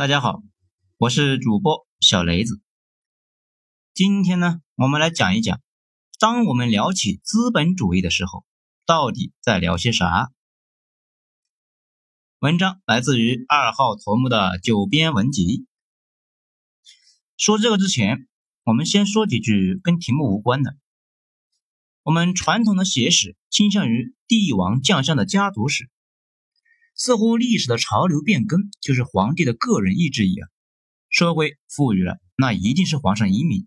[0.00, 0.42] 大家好，
[0.96, 2.62] 我是主播小雷子。
[3.92, 5.60] 今天呢，我们来讲一讲，
[6.18, 8.46] 当我们聊起资本主义的时候，
[8.86, 10.32] 到底在聊些啥？
[12.38, 15.66] 文章来自于二号头目的九编文集。
[17.36, 18.26] 说这个之前，
[18.64, 20.78] 我们先说几句跟题目无关的。
[22.04, 25.90] 我们传统的写史倾向于帝王将相的家族史。
[27.02, 30.50] 似乎历史的潮流变更就是皇帝的个人意志一样，
[31.08, 33.64] 社会富裕了，那一定是皇上英明；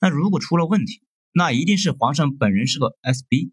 [0.00, 1.00] 那如果出了问题，
[1.30, 3.52] 那一定是皇上本人是个 SB。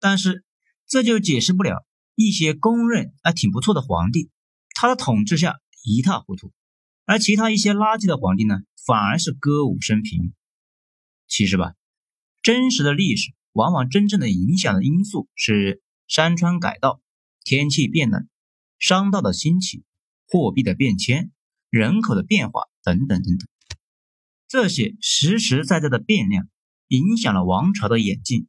[0.00, 0.42] 但是
[0.88, 4.28] 这就解释不了一些公认还挺不错的皇帝，
[4.74, 6.52] 他的统治下一塌糊涂，
[7.04, 10.34] 而其他一些垃圾的皇帝呢，反而是歌舞升平。
[11.28, 11.74] 其实吧，
[12.42, 17.00] 真实的历史往往真正的影响的因素是山川改道。
[17.44, 18.26] 天气变冷，
[18.78, 19.84] 商道的兴起，
[20.26, 21.30] 货币的变迁，
[21.68, 23.46] 人口的变化等等等等，
[24.48, 26.48] 这些实实在在的变量
[26.88, 28.48] 影响了王朝的演进。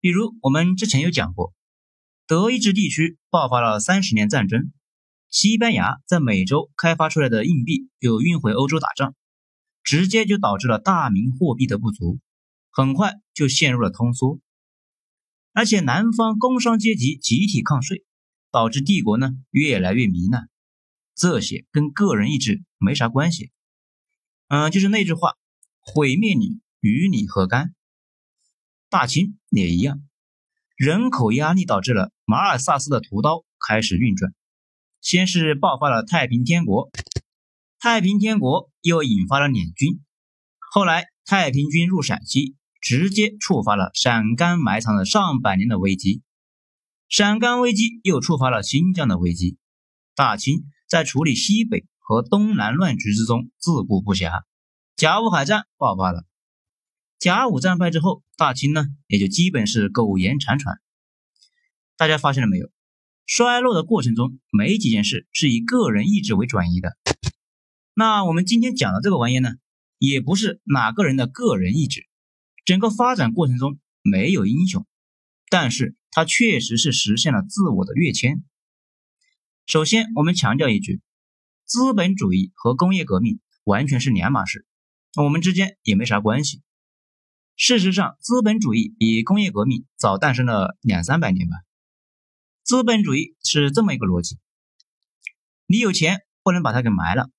[0.00, 1.52] 比如我们之前有讲过，
[2.26, 4.72] 德意志地区爆发了三十年战争，
[5.28, 9.14] 西班牙在美洲开发出来的硬币又运回欧洲打仗，
[9.82, 12.20] 直接就导致了大明货币的不足，
[12.70, 14.40] 很快就陷入了通缩。
[15.58, 18.04] 而且南方工商阶级集体抗税，
[18.52, 20.48] 导致帝国呢越来越糜烂。
[21.16, 23.50] 这些跟个人意志没啥关系。
[24.46, 25.34] 嗯，就是那句话，
[25.80, 27.74] 毁灭你与你何干？
[28.88, 30.00] 大清也一样，
[30.76, 34.32] 人口压力导致了马尔萨斯的屠刀开始运转。
[35.00, 36.88] 先是爆发了太平天国，
[37.80, 39.98] 太平天国又引发了捻军，
[40.70, 42.54] 后来太平军入陕西。
[42.88, 46.22] 直接触发了陕甘埋藏了上百年的危机，
[47.06, 49.58] 陕甘危机又触发了新疆的危机。
[50.14, 54.40] 大清在处理西北和东南乱局之中自顾不暇，
[54.96, 56.24] 甲午海战爆发了。
[57.18, 60.80] 甲午战败之后，大清呢也就基本是苟延残喘。
[61.98, 62.70] 大家发现了没有？
[63.26, 66.96] 衰落的过程中，没几件事是以个人意志为转移的。
[67.92, 69.50] 那我们今天讲的这个玩意呢，
[69.98, 72.07] 也不是哪个人的个人意志。
[72.68, 74.86] 整个发展过程中没有英雄，
[75.48, 78.44] 但是他确实是实现了自我的跃迁。
[79.64, 81.00] 首先，我们强调一句，
[81.64, 84.66] 资本主义和工业革命完全是两码事，
[85.16, 86.60] 我们之间也没啥关系。
[87.56, 91.56] 事实上，资本主义比工业革命早诞生了两三百年吧。
[92.64, 94.36] 资本主义是这么一个逻辑：
[95.64, 97.30] 你有钱不能把它给埋了。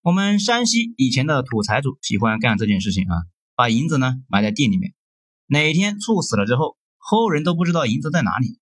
[0.00, 3.22] 我们山西以前的土财主喜欢干这件事情啊。
[3.58, 4.94] 把银子呢埋在地里面，
[5.46, 8.60] 哪天猝死了之后，后人都不知道银子在哪里。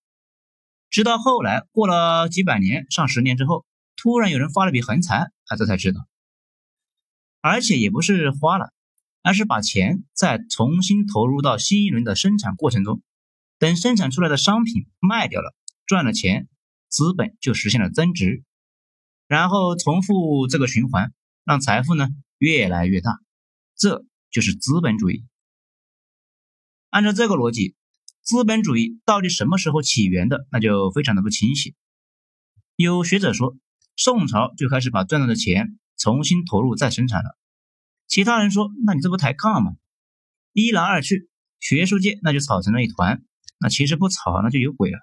[0.88, 6.00] 直到后来过了几百年、上十年之后，突然有人发了笔横财，他这才知道。
[7.42, 8.72] 而且也不是花了，
[9.20, 13.02] 而是把钱再重新投入到新一轮的生产过程中。
[13.58, 15.54] 等生产出来的商品卖掉了，
[15.84, 16.48] 赚了钱，
[16.88, 18.44] 资本就实现了增值，
[19.26, 21.12] 然后重复这个循环，
[21.44, 22.08] 让财富呢
[22.38, 23.18] 越来越大。
[23.76, 24.06] 这。
[24.30, 25.24] 就是资本主义。
[26.90, 27.74] 按照这个逻辑，
[28.22, 31.74] 资本主义到底什么时候起源的，那就非常的不清晰。
[32.76, 33.56] 有学者说，
[33.96, 37.36] 宋朝就开始把赚到的钱重新投入再生产了。
[38.06, 39.72] 其他人说，那你这不抬杠吗？
[40.52, 41.28] 一来二去，
[41.60, 43.24] 学术界那就吵成了一团。
[43.58, 44.98] 那其实不吵，那就有鬼了。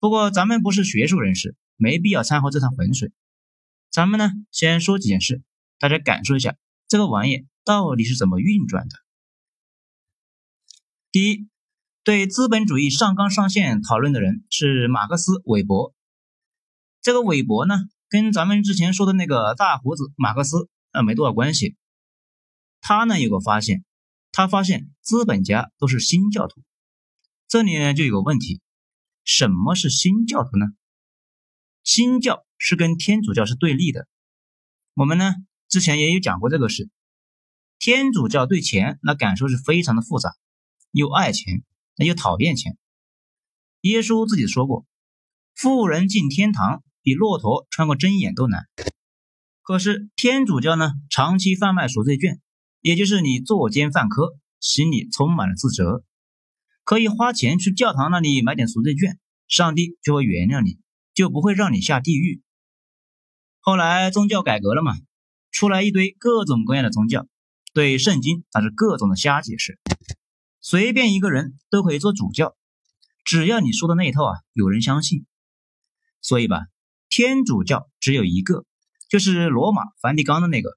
[0.00, 3.12] 不过咱们不是学术人士，没必要掺和这趟浑水。
[3.90, 5.42] 咱们呢，先说几件事，
[5.78, 6.56] 大家感受一下
[6.88, 7.46] 这个玩意。
[7.66, 8.94] 到底是怎么运转的？
[11.10, 11.48] 第一，
[12.02, 15.94] 对资本主义上纲上线讨论的人是马克思韦伯。
[17.00, 17.74] 这个韦伯呢，
[18.10, 21.74] 跟咱们之前说的那个大胡子马克思呃没多少关系。
[22.82, 23.82] 他呢有个发现，
[24.30, 26.62] 他发现资本家都是新教徒。
[27.48, 28.60] 这里呢就有个问题，
[29.24, 30.66] 什么是新教徒呢？
[31.82, 34.06] 新教是跟天主教是对立的。
[34.92, 35.32] 我们呢
[35.74, 36.88] 之前也有讲过这个事。
[37.80, 40.30] 天主教对钱那感受是非常的复杂，
[40.92, 41.64] 又爱钱，
[41.96, 42.78] 那又讨厌钱。
[43.80, 44.86] 耶稣自己说过，
[45.52, 48.68] 富人进天堂比骆驼穿过针眼都难。
[49.62, 52.40] 可是天主教呢，长期贩卖赎罪券，
[52.80, 56.04] 也就是你作奸犯科，心里充满了自责，
[56.84, 59.18] 可以花钱去教堂那里买点赎罪券，
[59.48, 60.78] 上帝就会原谅你，
[61.14, 62.42] 就不会让你下地狱。
[63.58, 64.94] 后来宗教改革了嘛，
[65.54, 67.28] 出来一堆各种各样的宗教。
[67.72, 69.78] 对圣经那是各种的瞎解释，
[70.60, 72.56] 随便一个人都可以做主教，
[73.24, 75.26] 只要你说的那一套啊有人相信。
[76.20, 76.62] 所以吧，
[77.08, 78.64] 天主教只有一个，
[79.08, 80.76] 就是罗马梵蒂冈的那个。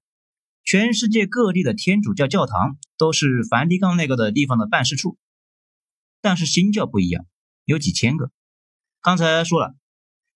[0.64, 5.18] 全世界各地的天主教教堂都是梵蒂冈那个的地方的办事处，
[6.22, 7.26] 但是新教不一样，
[7.66, 8.30] 有几千个。
[9.02, 9.76] 刚才说了，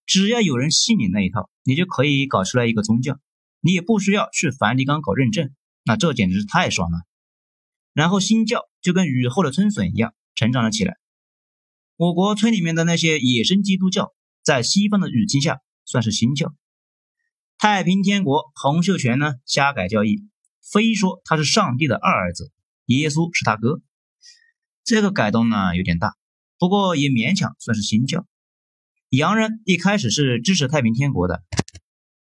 [0.05, 3.19] 只要有人信你那一套，你就可以搞出来一个宗教，
[3.61, 5.51] 你也不需要去梵蒂冈搞认证，
[5.83, 6.97] 那这简直是太爽了。
[7.93, 10.97] 然后新教就跟雨后的春笋一样成长了起来。
[11.95, 14.13] 我国村里面的那些野生基督教，
[14.43, 16.55] 在西方的语境下算是新教。
[17.57, 20.23] 太平天国洪秀全呢，瞎改教义，
[20.61, 22.51] 非说他是上帝的二儿子，
[22.85, 23.81] 耶稣是他哥。
[24.83, 26.15] 这个改动呢有点大，
[26.57, 28.25] 不过也勉强算是新教。
[29.09, 31.43] 洋人一开始是支持太平天国的，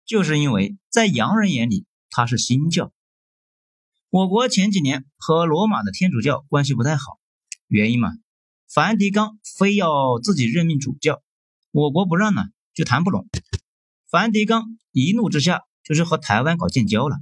[0.06, 2.92] 就是因为在洋人眼里他是新教。
[4.10, 7.18] 我国前几年和罗马的天主教关系不太好，
[7.66, 8.10] 原因嘛，
[8.72, 11.22] 梵蒂冈非要自己任命主教，
[11.72, 13.26] 我国不让呢，就谈不拢。
[14.08, 17.16] 梵蒂冈一怒之下就是和台湾搞建交了，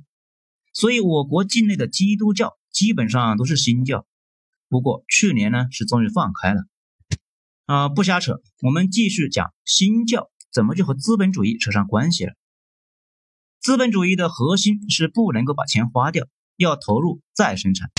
[0.75, 4.07] 所以我国境内的基督教基本上都是新教。
[4.69, 6.63] 不过去年呢是终于放开了，
[7.65, 12.35] 啊不瞎扯，我们继续讲新教怎么就和资本主义扯上关系了。
[13.63, 16.27] 资本主义的核心是不能够把钱花掉，
[16.57, 17.93] 要投入再生产，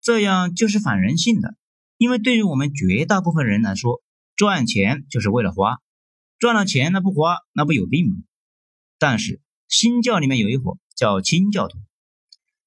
[0.00, 1.54] 这样就是反人性的，
[1.98, 4.02] 因为对于我们绝大部分人来说，
[4.34, 5.76] 赚钱就是为了花。
[6.40, 8.16] 赚了钱那不花那不有病吗？
[8.98, 11.78] 但是新教里面有一伙叫清教徒，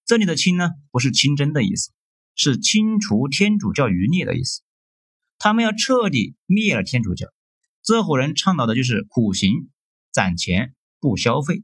[0.06, 1.92] 这里的清呢不是清真的意思，
[2.34, 4.62] 是清除天主教余孽的意思。
[5.38, 7.28] 他们要彻底灭了天主教。
[7.84, 9.70] 这伙人倡导的就是苦行、
[10.14, 11.64] 攒钱、不消费。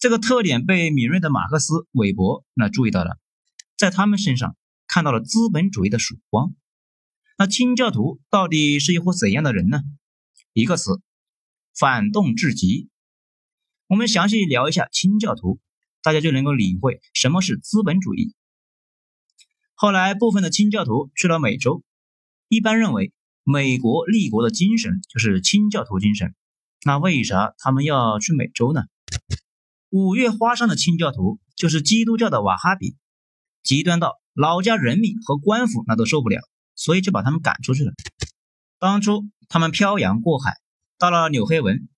[0.00, 3.18] 这个特点被敏锐的马克思、韦伯那注意到了，
[3.76, 4.56] 在他们身上
[4.86, 6.54] 看到了资本主义的曙光。
[7.36, 9.82] 那清教徒到底是一伙怎样的人呢？
[10.54, 11.02] 一个词，
[11.78, 12.88] 反动至极。
[13.88, 15.60] 我们详细聊一下清教徒，
[16.02, 18.34] 大家就能够领会什么是资本主义。
[19.74, 21.84] 后来，部分的清教徒去了美洲，
[22.48, 23.12] 一般认为
[23.44, 26.34] 美国立国的精神就是清教徒精神。
[26.86, 28.84] 那为啥他们要去美洲呢？
[29.90, 32.96] 五月花上的清教徒就是基督教的瓦哈比，
[33.62, 36.40] 极端到老家人民和官府那都受不了，
[36.74, 37.92] 所以就把他们赶出去了。
[38.78, 39.30] 当初。
[39.52, 40.58] 他们漂洋过海，
[40.96, 41.88] 到了纽黑文，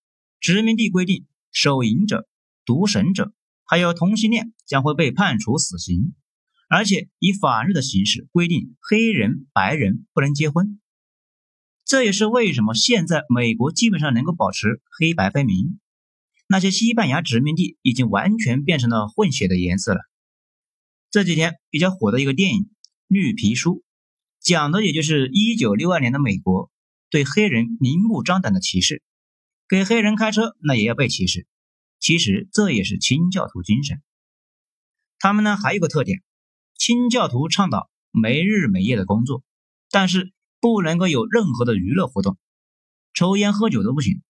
[0.40, 2.26] 殖民地规定，手淫者、
[2.64, 3.34] 毒神者，
[3.66, 6.14] 还有同性恋将会被判处死刑，
[6.70, 10.80] 而且以法律的形式规定，黑人、白人不能结婚。
[11.84, 15.78] 这也是为什么现在美国基本上能够保持黑白分明。
[16.52, 20.00] 那些西班牙殖民地已经完全变成了混血的颜色了。
[21.10, 22.64] 这几天比较火的一个电影
[23.06, 23.76] 《绿皮书》，
[24.38, 26.70] 讲的也就是一九六二年的美国。
[27.08, 29.02] 对黑人明目张胆的歧视，
[29.66, 31.46] 给黑人开车那也要被歧视。
[31.98, 34.02] 其实这也是清教徒精神。
[35.18, 36.22] 他们呢还有个特点，
[36.76, 39.42] 清教徒倡导没日没夜的工作，
[39.90, 42.36] 但是不能够有任何的娱乐活动，
[43.14, 44.20] 抽烟喝酒都不行。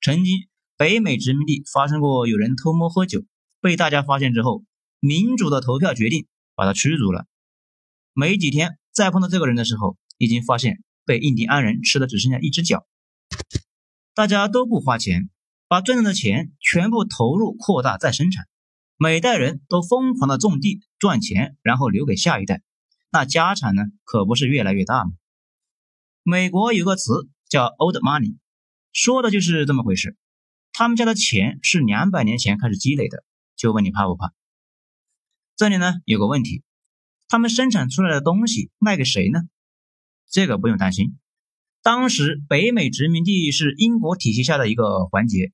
[0.00, 3.24] 曾经北美殖民地发生过有人偷摸喝酒，
[3.60, 4.64] 被大家发现之后，
[5.00, 7.26] 民主的投票决定把他驱逐了。
[8.12, 10.82] 没几天再碰到这个人的时候，已经发现。
[11.06, 12.86] 被印第安人吃的只剩下一只脚，
[14.14, 15.28] 大家都不花钱，
[15.68, 18.48] 把赚到的钱全部投入扩大再生产，
[18.96, 22.62] 每代人都疯狂的种地赚钱，然后留给下一代，
[23.12, 25.10] 那家产呢可不是越来越大吗？
[26.22, 28.38] 美国有个词叫 old money，
[28.94, 30.16] 说的就是这么回事。
[30.76, 33.22] 他们家的钱是两百年前开始积累的，
[33.54, 34.32] 就问你怕不怕？
[35.54, 36.64] 这里呢有个问题，
[37.28, 39.42] 他们生产出来的东西卖给谁呢？
[40.28, 41.16] 这个不用担心，
[41.80, 45.52] 当时北美殖民地是英国体系下的一个环节，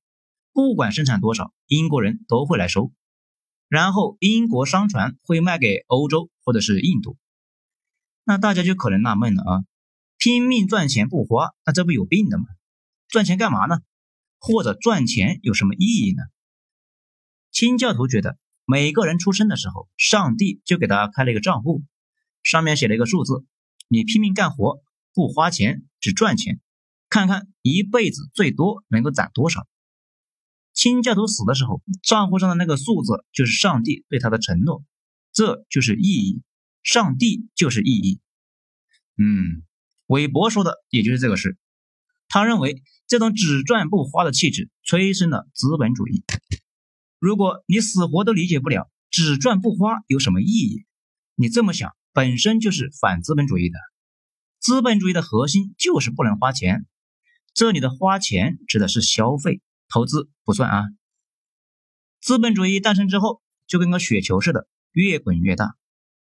[0.53, 2.91] 不管生产多少，英国人都会来收，
[3.67, 7.15] 然后英国商船会卖给欧洲或者是印度。
[8.23, 9.63] 那大家就可能纳闷了啊，
[10.17, 12.45] 拼命赚钱不花，那这不有病的吗？
[13.07, 13.81] 赚钱干嘛呢？
[14.41, 16.23] 或者赚钱有什么意义呢？
[17.51, 21.83] 清教徒觉得，每个人出生的时候，上帝就给他开了一个账户，
[22.41, 23.45] 上面写了一个数字。
[23.87, 24.81] 你拼命干活，
[25.13, 26.59] 不花钱，只赚钱，
[27.07, 29.67] 看看一辈子最多能够攒多少。
[30.73, 34.83] 清教徒死的时候，账户上的那个数字就是上帝对他的承诺，
[35.31, 36.41] 这就是意义。
[36.81, 38.19] 上帝就是意义。
[39.17, 39.61] 嗯，
[40.07, 41.59] 韦伯说的也就是这个事。
[42.27, 42.81] 他认为
[43.11, 46.23] 这种只赚不花的气质催生了资本主义。
[47.19, 50.85] 如果你死活都理解不了只赚不花有什么意义，
[51.35, 51.91] 你这么想。
[52.13, 53.77] 本身就是反资本主义的，
[54.59, 56.85] 资本主义的核心就是不能花钱。
[57.53, 60.83] 这里的花钱指的是消费，投资不算啊。
[62.21, 65.75] 资本主义诞生之后，就跟个雪球似的，越滚越大，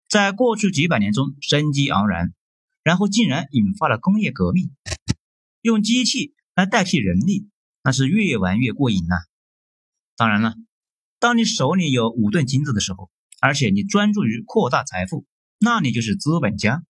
[0.07, 2.35] 在过去几百年中生机盎然，
[2.83, 4.69] 然后竟然引发了工业革命，
[5.61, 7.49] 用机器来代替人力，
[7.83, 9.15] 那是越玩越过瘾呐。
[10.15, 10.55] 当然了，
[11.19, 15.25] 当你手里有五吨金子的时候，而且你专注于扩大财富，
[15.59, 16.83] 那你就是资本家。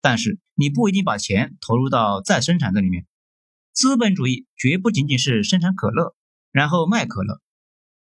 [0.00, 3.06] 但是你不一定把钱投入到再生产这里面。
[3.72, 6.14] 资本主义绝不仅仅是生产可乐，
[6.52, 7.40] 然后卖可乐。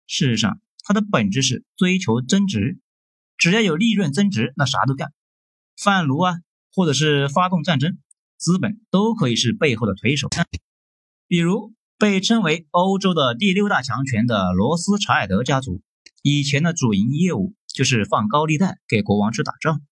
[0.06, 2.78] 事实上，它的本质是追求增值，
[3.36, 5.12] 只要有利润增值，那啥都干。
[5.76, 6.34] 贩奴啊，
[6.72, 7.98] 或者是发动战争，
[8.38, 10.28] 资本都可以是背后的推手。
[11.28, 15.82] 比如被称为欧洲的第六大强权的罗斯柴尔德家族，
[16.22, 19.82] 以前的主营业务就是放高利贷给国王去打仗，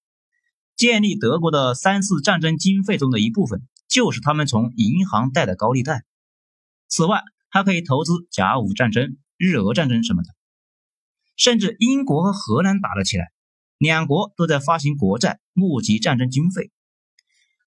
[0.74, 6.04] 建立德国的三次战争经费中的一部分，就是他们从银行贷的高利贷。
[6.88, 9.16] 此外，还可以投资甲午战争。
[9.38, 10.30] 日俄战争什么的，
[11.36, 13.26] 甚至英国和荷兰打了起来，
[13.76, 16.70] 两国都在发行国债募集战争经费。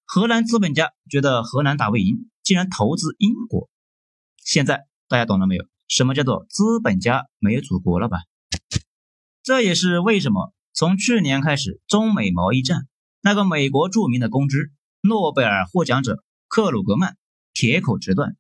[0.03, 3.69] 荷兰资本家觉得荷兰打不赢，竟然投资英国。
[4.37, 5.63] 现在大家懂了没有？
[5.87, 8.23] 什么叫做资本家没有祖国了吧？
[9.43, 12.87] 这也是为什么从去年开始中美贸易战，
[13.21, 17.17] 那个美国著名的公知、诺贝尔获奖者克鲁格曼
[17.53, 18.35] 铁口直断，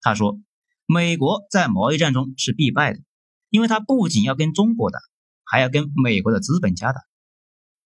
[0.00, 0.40] 他说。
[0.86, 3.00] 美国在贸易战中是必败的，
[3.48, 4.98] 因为他不仅要跟中国打，
[5.42, 7.00] 还要跟美国的资本家打。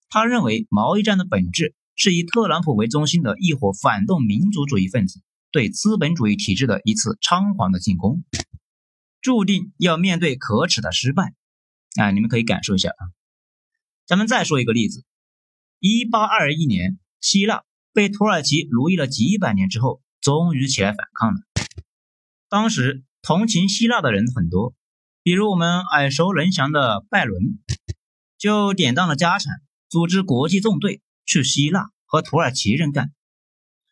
[0.08, 8.22] 他认为贸易战的本质是以特朗普为中心的一伙反动民族主义分子对资本主义体制的一次猖狂的进攻，
[9.20, 11.34] 注定要面对可耻的失败。
[11.96, 13.02] 啊，你们可以感受一下啊。
[14.06, 15.04] 咱们再说一个例子：
[15.80, 21.40] 一八二一年，希腊被土耳其奴役了几百年之后，终于起来反抗了。
[22.48, 24.74] 当时同情希腊的人很多，
[25.22, 27.42] 比如我们耳熟能详的拜伦，
[28.38, 33.12] 就典当了家产，组织国际纵队去希腊和土耳其人干。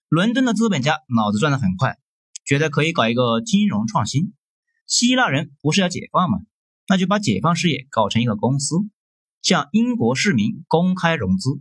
[0.08, 1.98] 伦敦的资本家脑子转得很快，
[2.44, 4.32] 觉得可以搞一个金融创新。
[4.86, 6.38] 希腊人不是要解放吗？
[6.88, 8.76] 那就把解放事业搞成一个公司，
[9.42, 11.60] 向英国市民公开融资，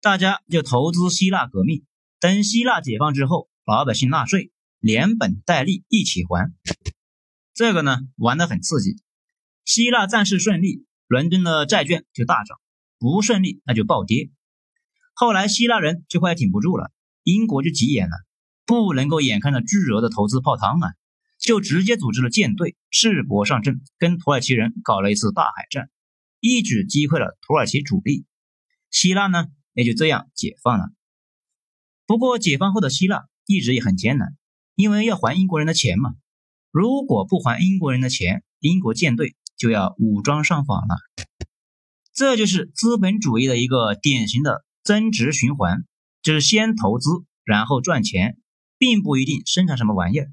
[0.00, 1.84] 大家就投资希腊革命。
[2.18, 4.52] 等希腊解放之后，老百姓纳税。
[4.82, 6.54] 连本带利一起还，
[7.52, 8.96] 这个呢玩得很刺激。
[9.66, 12.56] 希腊战事顺利，伦敦的债券就大涨；
[12.98, 14.30] 不顺利，那就暴跌。
[15.12, 16.90] 后来希腊人就快挺不住了，
[17.22, 18.16] 英国就急眼了，
[18.66, 20.92] 不能够眼看着巨额的投资泡汤啊，
[21.38, 25.90] 就直接组织了舰队，赤膊上阵，跟土耳其人搞了一次大海战，
[26.40, 28.24] 一举击溃了土耳其主力。
[28.90, 30.90] 希腊呢也就这样解放了。
[32.06, 34.36] 不过解放后的希腊一直也很艰难。
[34.76, 36.14] 因为要还英国人的钱嘛，
[36.70, 40.96] 如果不还英国人的钱，英国舰队就要武装上访了。
[42.14, 45.84] 这就是资本主义的一个典型的增值循环，
[46.22, 47.10] 就是先投资，
[47.44, 48.38] 然后赚钱，
[48.78, 50.30] 并不一定生产什么玩意儿。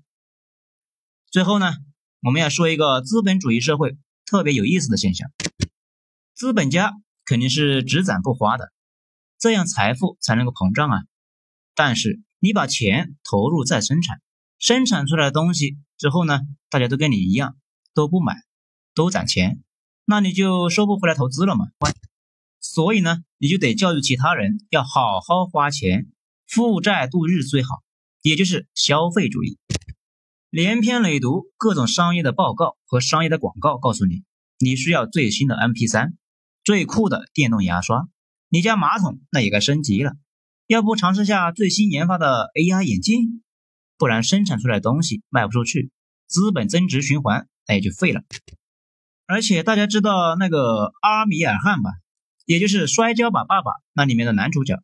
[1.32, 1.74] 最后呢，
[2.22, 5.29] 我们要说一个资本主义社会特别有意思的现象：
[6.34, 6.94] 资本家
[7.25, 8.72] 肯定是只攒不花的，
[9.38, 11.03] 这样财富才能够膨胀啊。
[11.75, 14.22] 但是你把钱投入再生产。
[14.60, 16.39] 生产出来的东西之后呢，
[16.70, 17.56] 大家都跟你一样，
[17.94, 18.36] 都不买，
[18.96, 19.62] 都攒钱，
[20.06, 21.67] 那你就收不回来投资了嘛。
[22.60, 26.08] 所以呢，你就得教育其他人要好好花钱，
[26.48, 27.70] 负债度日最好，
[28.22, 29.58] 也就是消费主义。
[30.50, 34.24] 连篇累读各种商业的报告和商业的广告，告诉你
[34.60, 36.14] 你需要最新的 MP3，
[36.64, 38.08] 最酷的电动牙刷，
[38.50, 40.14] 你家马桶那也该升级了，
[40.66, 43.44] 要不尝试下最新研发的 AI 眼镜？
[43.98, 45.92] 不然生产出来的东西卖不出去，
[46.28, 48.22] 资本增值循环那也就废了。
[49.26, 51.92] 而且大家知道那个阿米尔汗吧，
[52.48, 54.82] 也就是《摔跤吧，爸爸》那里面的男主角，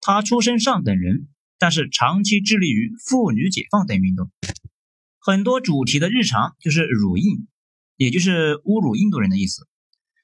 [0.00, 1.26] 他出身上等人，
[1.58, 4.30] 但是长期致力于妇女解放等运动，
[5.18, 7.48] 很多主题的日常就是辱印，
[7.96, 9.66] 也就是侮辱印度人的意思。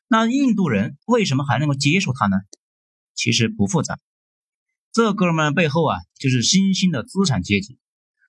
[0.06, 2.36] 那印度人为什么还能够接受他呢？
[3.12, 3.98] 其实不复杂，
[4.92, 7.76] 这哥们背后啊就是新兴的资产阶级。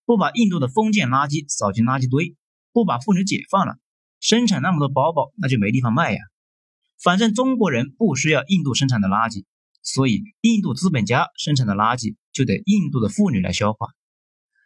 [0.05, 2.35] 不把印度的封建垃圾扫进垃圾堆，
[2.73, 3.77] 不把妇女解放了，
[4.19, 6.19] 生产那么多包包，那就没地方卖呀。
[7.01, 9.45] 反正中国人不需要印度生产的垃圾，
[9.81, 13.87] 所以印度资本家生产的垃圾就得印度的妇女来消化。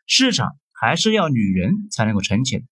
[0.07, 2.63] 市场还是要女人才能够撑起来，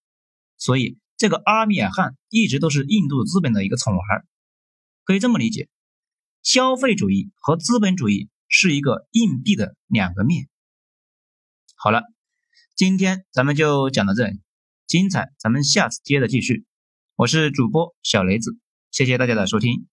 [0.57, 4.25] 所以这个阿米尔汗一直都是印度资本的一个宠儿。
[5.03, 5.69] 可以这么理解，
[6.43, 10.49] 消费主义和资本主义是一个硬币的两个面。
[11.75, 12.03] 好了。
[12.73, 14.41] 今天咱们就讲到这里。
[14.87, 16.65] 精彩咱们下次接着继续。
[17.15, 18.57] 我是主播小雷子，
[18.91, 19.90] 谢谢大家的收听。